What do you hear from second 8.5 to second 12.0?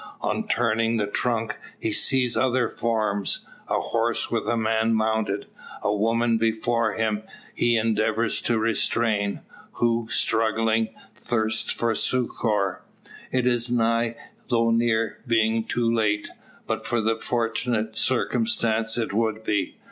restrain, who, struggling, thirsts for